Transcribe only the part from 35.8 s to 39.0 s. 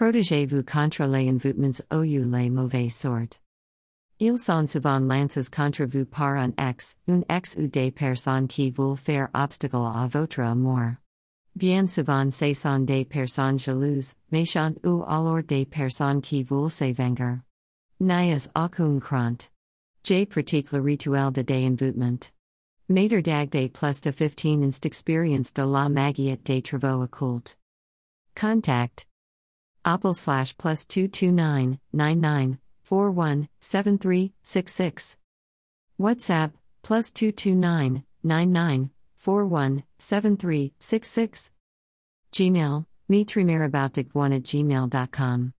WhatsApp plus 229 99